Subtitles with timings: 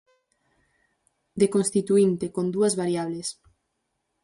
[1.41, 3.27] Deconstituínte, con dúas variables.